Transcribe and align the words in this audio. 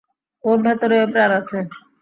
ওর 0.43 0.57
ভেতরেও 0.65 1.05
প্রাণ 1.13 1.31
আছে। 1.39 1.57